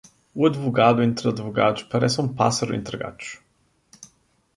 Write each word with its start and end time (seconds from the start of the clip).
O 0.33 0.47
advogado 0.47 1.03
entre 1.03 1.27
os 1.27 1.33
advogados 1.35 1.83
parece 1.83 2.19
um 2.21 2.27
pássaro 2.33 2.73
entre 2.73 2.97
gatos. 2.97 3.37